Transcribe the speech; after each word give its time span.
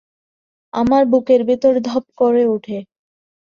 আমার 0.73 1.03
বুকের 1.05 1.41
ভেতর 1.43 1.73
ধক 1.81 2.03
করে 2.17 2.43
উঠে। 2.47 2.77